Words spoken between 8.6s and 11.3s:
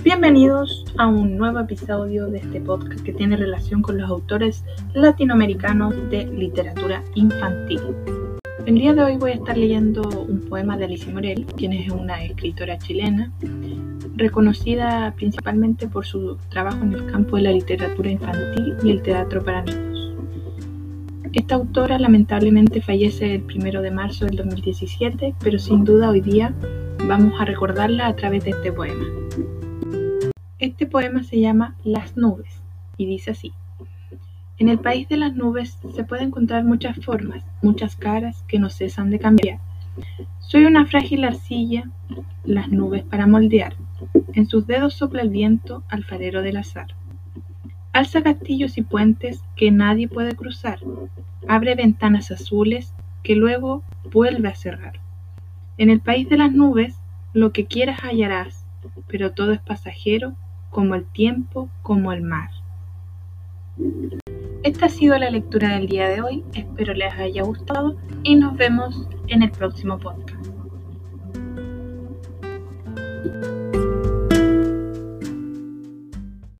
El día de hoy voy a estar leyendo un poema de Alicia